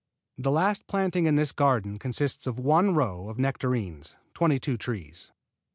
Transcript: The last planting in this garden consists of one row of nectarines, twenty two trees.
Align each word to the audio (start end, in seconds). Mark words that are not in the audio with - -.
The 0.35 0.49
last 0.49 0.87
planting 0.87 1.27
in 1.27 1.35
this 1.35 1.51
garden 1.51 1.99
consists 1.99 2.47
of 2.47 2.57
one 2.57 2.95
row 2.95 3.29
of 3.29 3.37
nectarines, 3.37 4.15
twenty 4.33 4.59
two 4.59 4.75
trees. 4.75 5.31